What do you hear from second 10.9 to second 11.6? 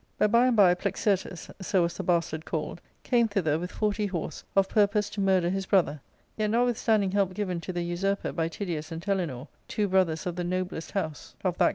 house of that M 2 y 164